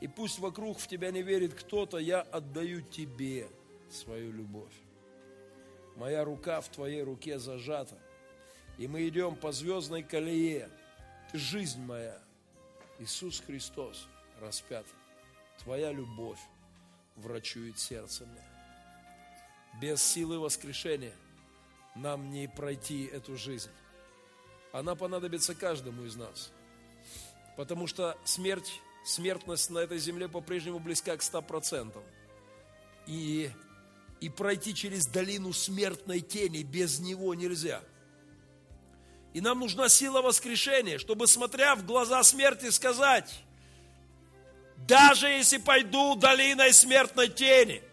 И 0.00 0.08
пусть 0.08 0.38
вокруг 0.38 0.78
в 0.78 0.88
тебя 0.88 1.10
не 1.10 1.22
верит 1.22 1.54
кто-то, 1.54 1.98
я 1.98 2.20
отдаю 2.20 2.80
тебе 2.82 3.48
свою 3.90 4.32
любовь. 4.32 4.72
Моя 5.96 6.24
рука 6.24 6.60
в 6.60 6.68
твоей 6.68 7.02
руке 7.02 7.38
зажата, 7.38 7.98
и 8.76 8.86
мы 8.86 9.08
идем 9.08 9.36
по 9.36 9.52
звездной 9.52 10.02
колее. 10.02 10.68
Ты 11.32 11.38
жизнь 11.38 11.80
моя, 11.80 12.18
Иисус 12.98 13.40
Христос 13.40 14.06
распят. 14.40 14.86
Твоя 15.62 15.92
любовь 15.92 16.40
врачует 17.16 17.78
сердце 17.78 18.26
мне. 18.26 18.55
Без 19.80 20.02
силы 20.02 20.38
воскрешения 20.38 21.12
нам 21.94 22.30
не 22.30 22.48
пройти 22.48 23.04
эту 23.04 23.36
жизнь. 23.36 23.70
Она 24.72 24.94
понадобится 24.94 25.54
каждому 25.54 26.04
из 26.04 26.16
нас. 26.16 26.50
Потому 27.56 27.86
что 27.86 28.16
смерть, 28.24 28.80
смертность 29.04 29.70
на 29.70 29.78
этой 29.78 29.98
земле 29.98 30.28
по-прежнему 30.28 30.78
близка 30.78 31.16
к 31.16 31.20
100%. 31.20 32.02
И, 33.06 33.50
и 34.20 34.28
пройти 34.28 34.74
через 34.74 35.06
долину 35.06 35.52
смертной 35.52 36.20
тени 36.20 36.62
без 36.62 36.98
него 36.98 37.34
нельзя. 37.34 37.82
И 39.34 39.40
нам 39.40 39.60
нужна 39.60 39.88
сила 39.90 40.22
воскрешения, 40.22 40.98
чтобы, 40.98 41.26
смотря 41.26 41.76
в 41.76 41.84
глаза 41.84 42.22
смерти, 42.22 42.70
сказать, 42.70 43.42
даже 44.88 45.28
если 45.28 45.58
пойду 45.58 46.16
долиной 46.16 46.72
смертной 46.72 47.28
тени– 47.28 47.82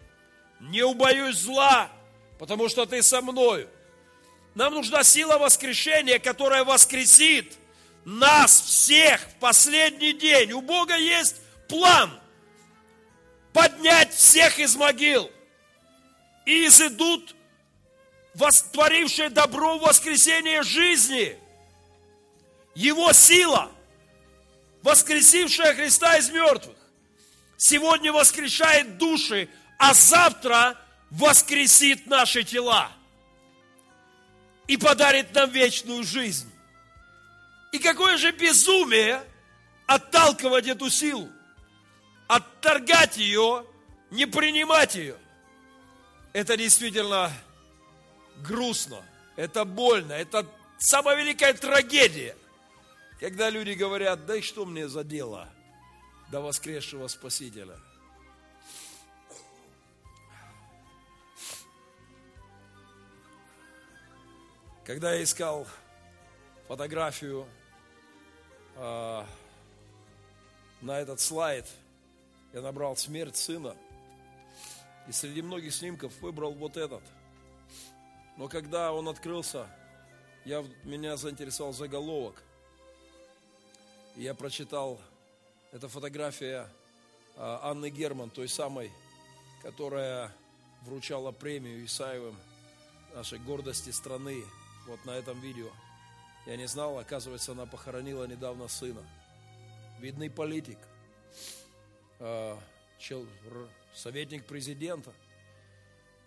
не 0.59 0.83
убоюсь 0.83 1.37
зла, 1.37 1.89
потому 2.39 2.69
что 2.69 2.85
ты 2.85 3.01
со 3.03 3.21
мною. 3.21 3.69
Нам 4.55 4.73
нужна 4.73 5.03
сила 5.03 5.37
воскрешения, 5.37 6.19
которая 6.19 6.63
воскресит 6.63 7.57
нас 8.05 8.61
всех 8.61 9.21
в 9.21 9.35
последний 9.39 10.13
день. 10.13 10.51
У 10.53 10.61
Бога 10.61 10.95
есть 10.95 11.37
план 11.67 12.11
поднять 13.53 14.13
всех 14.13 14.59
из 14.59 14.75
могил. 14.75 15.29
И 16.45 16.67
изыдут 16.67 17.35
творившие 18.73 19.29
добро 19.29 19.77
в 19.77 19.81
воскресение 19.81 20.63
жизни. 20.63 21.37
Его 22.75 23.13
сила, 23.13 23.71
воскресившая 24.81 25.75
Христа 25.75 26.17
из 26.17 26.29
мертвых, 26.31 26.75
сегодня 27.55 28.11
воскрешает 28.11 28.97
души 28.97 29.47
а 29.83 29.93
завтра 29.93 30.77
воскресит 31.09 32.07
наши 32.07 32.45
тела 32.45 32.89
и 34.65 34.77
подарит 34.77 35.35
нам 35.35 35.49
вечную 35.49 36.03
жизнь. 36.03 36.49
И 37.73 37.79
какое 37.79 38.15
же 38.15 38.31
безумие 38.31 39.21
отталкивать 39.85 40.67
эту 40.67 40.89
силу, 40.89 41.27
отторгать 42.29 43.17
ее, 43.17 43.65
не 44.09 44.25
принимать 44.25 44.95
ее. 44.95 45.17
Это 46.31 46.55
действительно 46.55 47.29
грустно, 48.37 49.03
это 49.35 49.65
больно, 49.65 50.13
это 50.13 50.47
самая 50.77 51.17
великая 51.17 51.51
трагедия, 51.55 52.37
когда 53.19 53.49
люди 53.49 53.71
говорят, 53.71 54.25
да 54.25 54.37
и 54.37 54.41
что 54.41 54.65
мне 54.65 54.87
за 54.87 55.03
дело 55.03 55.49
до 56.31 56.39
воскресшего 56.39 57.09
Спасителя– 57.09 57.77
Когда 64.85 65.13
я 65.13 65.23
искал 65.23 65.65
фотографию 66.67 67.47
э, 68.75 69.23
на 70.81 70.99
этот 70.99 71.21
слайд, 71.21 71.65
я 72.51 72.61
набрал 72.61 72.97
смерть 72.97 73.37
сына. 73.37 73.77
И 75.07 75.13
среди 75.13 75.41
многих 75.41 75.73
снимков 75.73 76.11
выбрал 76.19 76.51
вот 76.51 76.75
этот. 76.75 77.01
Но 78.35 78.49
когда 78.49 78.91
он 78.91 79.07
открылся, 79.07 79.69
я, 80.43 80.65
меня 80.83 81.15
заинтересовал 81.15 81.71
заголовок. 81.71 82.43
И 84.17 84.23
я 84.23 84.33
прочитал, 84.33 84.99
это 85.71 85.87
фотография 85.87 86.67
э, 87.37 87.57
Анны 87.61 87.89
Герман, 87.89 88.29
той 88.29 88.49
самой, 88.49 88.91
которая 89.61 90.29
вручала 90.81 91.31
премию 91.31 91.85
Исаевым 91.85 92.35
нашей 93.15 93.39
гордости 93.39 93.89
страны 93.91 94.43
вот 94.87 95.03
на 95.05 95.11
этом 95.11 95.39
видео. 95.39 95.69
Я 96.45 96.57
не 96.57 96.67
знал, 96.67 96.97
оказывается, 96.97 97.53
она 97.53 97.65
похоронила 97.65 98.25
недавно 98.25 98.67
сына. 98.67 99.01
Видный 99.99 100.29
политик, 100.29 100.77
а, 102.19 102.59
советник 103.93 104.45
президента. 104.45 105.13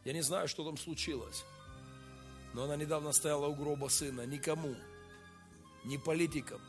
Я 0.04 0.12
не 0.12 0.22
знаю, 0.22 0.48
что 0.48 0.64
там 0.64 0.78
случилось. 0.78 1.44
Но 2.54 2.64
она 2.64 2.76
недавно 2.76 3.12
стояла 3.12 3.46
у 3.48 3.54
гроба 3.54 3.88
сына. 3.88 4.24
Никому, 4.24 4.74
ни 5.84 5.98
политикам, 5.98 6.60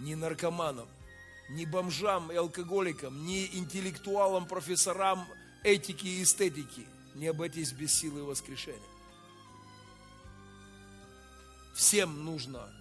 ни 0.00 0.14
наркоманам, 0.14 0.88
ни 1.50 1.64
бомжам 1.66 2.32
и 2.32 2.36
алкоголикам, 2.36 3.26
ни 3.26 3.46
интеллектуалам, 3.56 4.46
профессорам 4.46 5.26
этики 5.62 6.06
и 6.06 6.22
эстетики 6.22 6.86
не 7.14 7.26
обойтись 7.26 7.72
без 7.72 7.92
силы 7.92 8.24
воскрешения. 8.24 8.95
Всем 11.76 12.24
нужно 12.24 12.72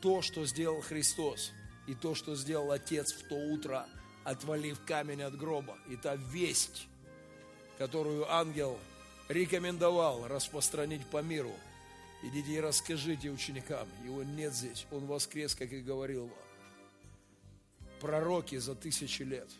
то, 0.00 0.22
что 0.22 0.46
сделал 0.46 0.80
Христос, 0.80 1.50
и 1.88 1.94
то, 1.96 2.14
что 2.14 2.36
сделал 2.36 2.70
Отец 2.70 3.12
в 3.12 3.26
то 3.26 3.34
утро, 3.34 3.84
отвалив 4.22 4.80
камень 4.86 5.22
от 5.22 5.36
гроба. 5.36 5.76
И 5.88 5.96
та 5.96 6.14
весть, 6.14 6.86
которую 7.78 8.32
ангел 8.32 8.78
рекомендовал 9.28 10.28
распространить 10.28 11.04
по 11.06 11.20
миру. 11.20 11.52
Идите 12.22 12.52
и 12.52 12.60
расскажите 12.60 13.28
ученикам, 13.30 13.88
его 14.04 14.22
нет 14.22 14.54
здесь, 14.54 14.86
он 14.92 15.06
воскрес, 15.06 15.56
как 15.56 15.72
и 15.72 15.80
говорил 15.80 16.28
вам. 16.28 16.38
Пророки 18.00 18.56
за 18.58 18.76
тысячи 18.76 19.22
лет 19.22 19.50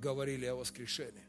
говорили 0.00 0.46
о 0.46 0.56
воскрешении. 0.56 1.22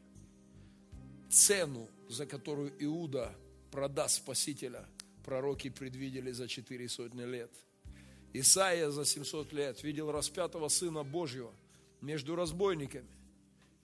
цену, 1.30 1.86
за 2.08 2.24
которую 2.24 2.72
Иуда 2.82 3.34
продаст 3.70 4.16
Спасителя, 4.16 4.86
пророки 5.24 5.70
предвидели 5.70 6.30
за 6.30 6.46
четыре 6.46 6.88
сотни 6.88 7.24
лет. 7.24 7.50
Исаия 8.32 8.90
за 8.90 9.04
700 9.04 9.52
лет 9.52 9.82
видел 9.82 10.12
распятого 10.12 10.68
Сына 10.68 11.02
Божьего 11.04 11.52
между 12.00 12.36
разбойниками, 12.36 13.08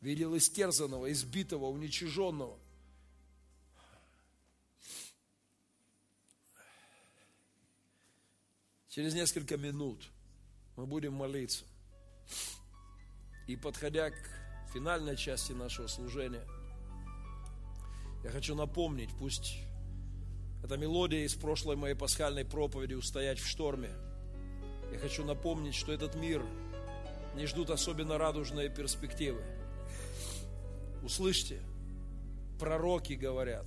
видел 0.00 0.36
истерзанного, 0.36 1.10
избитого, 1.12 1.66
уничиженного. 1.66 2.58
Через 8.88 9.14
несколько 9.14 9.56
минут 9.56 10.02
мы 10.76 10.84
будем 10.84 11.14
молиться. 11.14 11.64
И 13.46 13.56
подходя 13.56 14.10
к 14.10 14.16
финальной 14.72 15.16
части 15.16 15.52
нашего 15.52 15.86
служения, 15.86 16.44
я 18.24 18.30
хочу 18.30 18.54
напомнить, 18.56 19.10
пусть 19.16 19.69
эта 20.62 20.76
мелодия 20.76 21.24
из 21.24 21.34
прошлой 21.34 21.76
моей 21.76 21.94
пасхальной 21.94 22.44
проповеди 22.44 22.94
«Устоять 22.94 23.38
в 23.38 23.48
шторме». 23.48 23.90
Я 24.92 24.98
хочу 24.98 25.24
напомнить, 25.24 25.74
что 25.74 25.92
этот 25.92 26.14
мир 26.14 26.44
не 27.36 27.46
ждут 27.46 27.70
особенно 27.70 28.18
радужные 28.18 28.68
перспективы. 28.68 29.42
Услышьте, 31.02 31.60
пророки 32.58 33.14
говорят, 33.14 33.66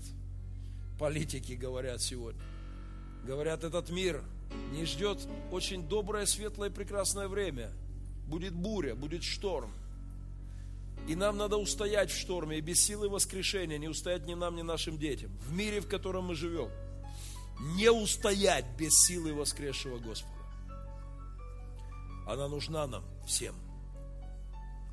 политики 1.00 1.54
говорят 1.54 2.02
сегодня. 2.02 2.42
Говорят, 3.26 3.64
этот 3.64 3.90
мир 3.90 4.24
не 4.72 4.86
ждет 4.86 5.18
очень 5.52 5.88
доброе, 5.88 6.26
светлое, 6.26 6.70
прекрасное 6.70 7.28
время. 7.28 7.72
Будет 8.28 8.54
буря, 8.54 8.96
будет 8.96 9.24
шторм. 9.24 9.72
И 11.08 11.16
нам 11.16 11.38
надо 11.38 11.58
устоять 11.58 12.12
в 12.12 12.18
шторме, 12.18 12.58
и 12.58 12.62
без 12.62 12.80
силы 12.80 13.10
воскрешения 13.10 13.78
не 13.78 13.88
устоять 13.88 14.26
ни 14.26 14.36
нам, 14.36 14.56
ни 14.56 14.62
нашим 14.62 14.98
детям. 14.98 15.32
В 15.48 15.54
мире, 15.54 15.82
в 15.82 15.88
котором 15.88 16.26
мы 16.26 16.36
живем, 16.36 16.70
не 17.60 17.90
устоять 17.92 18.66
без 18.78 18.92
силы 18.94 19.34
воскресшего 19.34 19.98
Господа. 19.98 20.34
Она 22.26 22.48
нужна 22.48 22.88
нам 22.88 23.04
всем. 23.26 23.56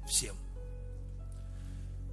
Всем. 0.08 0.36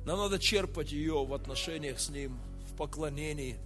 Нам 0.06 0.20
надо 0.20 0.40
черпать 0.40 0.92
ее 0.92 1.26
в 1.26 1.34
отношениях 1.34 2.00
с 2.00 2.10
Ним, 2.10 2.40
в 2.72 2.76
поклонении, 2.78 3.58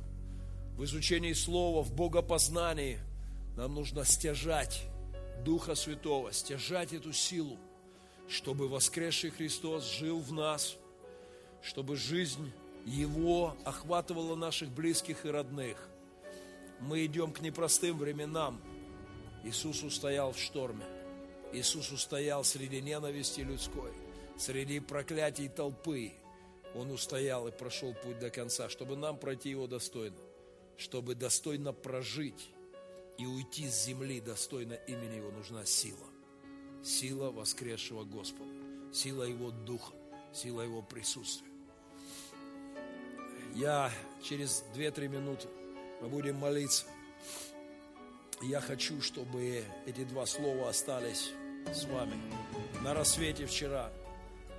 в 0.76 0.84
изучении 0.86 1.34
Слова, 1.34 1.84
в 1.84 1.94
богопознании. 1.94 3.00
Нам 3.58 3.76
нужно 3.76 4.06
стяжать 4.06 4.84
Духа 5.44 5.76
Святого, 5.76 6.32
стяжать 6.32 6.94
эту 6.94 7.14
силу, 7.14 7.58
чтобы 8.28 8.68
воскресший 8.68 9.30
Христос 9.30 9.86
жил 9.92 10.20
в 10.20 10.32
нас, 10.32 10.78
чтобы 11.62 11.96
жизнь 11.96 12.52
Его 12.86 13.56
охватывала 13.66 14.36
наших 14.36 14.70
близких 14.70 15.26
и 15.26 15.30
родных. 15.30 15.91
Мы 16.82 17.06
идем 17.06 17.32
к 17.32 17.42
непростым 17.42 17.98
временам. 17.98 18.62
Иисус 19.44 19.84
устоял 19.84 20.34
в 20.34 20.40
шторме. 20.40 20.86
Иисус 21.54 21.92
устоял 21.92 22.44
среди 22.44 22.82
ненависти 22.82 23.42
людской, 23.42 23.92
среди 24.38 24.80
проклятий 24.80 25.50
толпы, 25.50 26.14
он 26.74 26.92
устоял 26.92 27.48
и 27.48 27.52
прошел 27.52 27.94
путь 27.94 28.20
до 28.20 28.30
конца, 28.30 28.70
чтобы 28.70 28.96
нам 28.96 29.18
пройти 29.18 29.50
его 29.50 29.68
достойно, 29.68 30.18
чтобы 30.78 31.16
достойно 31.16 31.74
прожить 31.74 32.50
и 33.18 33.26
уйти 33.26 33.68
с 33.68 33.86
земли 33.86 34.22
достойно 34.22 34.74
имени 34.74 35.18
его 35.18 35.32
нужна 35.32 35.66
сила. 35.66 36.08
Сила 36.84 37.30
воскресшего 37.30 38.04
Господа, 38.06 38.52
сила 38.94 39.24
его 39.24 39.52
духа, 39.52 39.94
сила 40.34 40.62
его 40.62 40.82
присутствия. 40.82 41.48
Я 43.54 43.92
через 44.24 44.64
2-3 44.76 45.08
минуты 45.10 45.48
мы 46.02 46.10
будем 46.10 46.36
молиться. 46.36 46.86
Я 48.42 48.60
хочу, 48.60 49.02
чтобы 49.02 49.64
эти 49.86 50.04
два 50.04 50.26
слова 50.26 50.70
остались 50.70 51.32
с 51.74 51.86
вами. 51.86 52.16
На 52.84 52.94
рассвете 52.94 53.46
вчера 53.46 53.92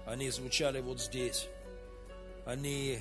они 0.07 0.31
звучали 0.31 0.81
вот 0.81 1.01
здесь 1.01 1.49
они, 2.45 2.99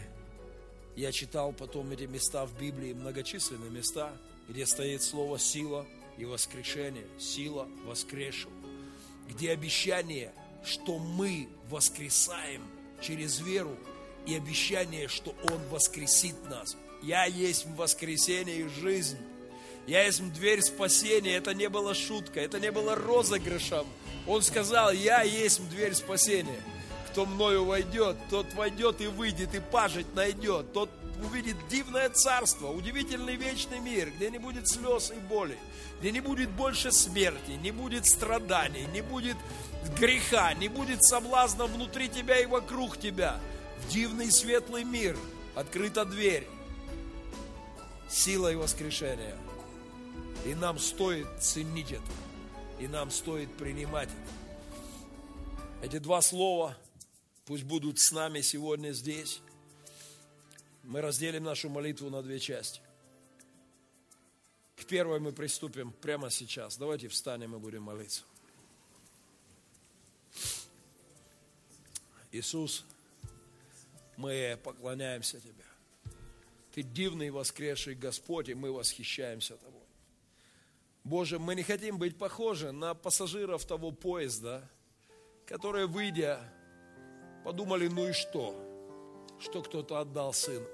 я 0.96 1.12
читал 1.12 1.52
потом 1.54 1.92
эти 1.92 2.04
места 2.04 2.46
в 2.46 2.58
Библии, 2.60 2.94
многочисленные 2.94 3.72
места, 3.72 4.12
где 4.48 4.66
стоит 4.66 5.02
слово 5.02 5.40
«сила» 5.40 5.86
и 6.18 6.26
«воскрешение», 6.26 7.08
«сила 7.20 7.68
воскресшего», 7.86 8.54
где 9.30 9.52
обещание, 9.52 10.32
что 10.64 11.00
мы 11.00 11.50
воскресаем 11.70 12.64
через 13.02 13.40
веру, 13.40 13.76
и 14.28 14.36
обещание, 14.36 15.08
что 15.08 15.36
Он 15.52 15.60
воскресит 15.70 16.36
нас. 16.48 16.78
Я 17.02 17.26
есть 17.26 17.66
воскресение 17.76 18.58
и 18.58 18.68
жизнь. 18.68 19.18
Я 19.88 20.04
есть 20.04 20.22
дверь 20.34 20.62
спасения. 20.62 21.36
Это 21.36 21.54
не 21.54 21.70
было 21.70 21.94
шутка, 21.94 22.40
это 22.40 22.60
не 22.60 22.72
было 22.72 22.96
розыгрышем. 22.96 23.88
Он 24.28 24.42
сказал, 24.42 24.92
я 24.92 25.24
есть 25.24 25.68
дверь 25.70 25.96
спасения 25.96 26.62
кто 27.12 27.26
мною 27.26 27.66
войдет, 27.66 28.16
тот 28.30 28.54
войдет 28.54 29.02
и 29.02 29.08
выйдет, 29.08 29.54
и 29.54 29.60
пажить 29.60 30.16
найдет. 30.16 30.72
Тот 30.72 30.90
увидит 31.24 31.58
дивное 31.70 32.10
царство, 32.10 32.68
удивительный 32.72 33.36
вечный 33.36 33.80
мир, 33.80 34.12
где 34.16 34.32
не 34.32 34.40
будет 34.40 34.68
слез 34.68 35.12
и 35.12 35.20
боли, 35.20 35.58
где 36.00 36.12
не 36.12 36.22
будет 36.22 36.50
больше 36.50 36.92
смерти, 36.92 37.52
не 37.62 37.72
будет 37.72 38.06
страданий, 38.06 38.88
не 38.94 39.02
будет 39.02 39.36
греха, 40.00 40.54
не 40.54 40.70
будет 40.70 41.04
соблазна 41.04 41.66
внутри 41.66 42.08
тебя 42.08 42.40
и 42.40 42.46
вокруг 42.46 42.98
тебя. 42.98 43.40
В 43.82 43.92
дивный 43.92 44.32
светлый 44.32 44.86
мир 44.86 45.18
открыта 45.54 46.06
дверь. 46.06 46.48
Сила 48.12 48.52
и 48.52 48.56
воскрешение. 48.56 49.38
И 50.46 50.54
нам 50.54 50.78
стоит 50.80 51.28
ценить 51.40 51.92
это. 51.92 52.04
И 52.80 52.88
нам 52.88 53.10
стоит 53.10 53.56
принимать 53.58 54.10
это. 54.10 55.86
Эти 55.88 55.98
два 55.98 56.22
слова– 56.22 56.78
пусть 57.46 57.64
будут 57.64 58.00
с 58.00 58.12
нами 58.12 58.42
сегодня 58.42 58.92
здесь. 58.92 59.42
Мы 60.84 61.02
разделим 61.02 61.44
нашу 61.44 61.70
молитву 61.70 62.10
на 62.10 62.22
две 62.22 62.40
части. 62.40 62.82
К 64.76 64.86
первой 64.86 65.20
мы 65.20 65.32
приступим 65.32 65.92
прямо 65.92 66.30
сейчас. 66.30 66.78
Давайте 66.78 67.08
встанем 67.08 67.56
и 67.56 67.60
будем 67.60 67.84
молиться. 67.84 68.24
Иисус, 72.32 72.86
мы 74.18 74.58
поклоняемся 74.64 75.40
Тебе. 75.40 75.66
Ты 76.74 76.84
дивный 76.84 77.30
воскресший 77.30 77.96
Господь, 77.96 78.50
и 78.50 78.54
мы 78.54 78.72
восхищаемся 78.72 79.58
Тобой. 79.58 79.82
Боже, 81.04 81.40
мы 81.40 81.56
не 81.56 81.64
хотим 81.64 81.98
быть 81.98 82.18
похожи 82.18 82.72
на 82.72 82.94
пассажиров 82.94 83.66
того 83.66 83.92
поезда, 83.92 84.70
которые, 85.46 85.88
выйдя 85.88 86.40
Подумали, 87.44 87.88
ну 87.88 88.08
и 88.08 88.14
что? 88.14 88.56
Что 89.40 89.64
кто-то 89.64 90.00
отдал 90.00 90.32
сына. 90.32 90.68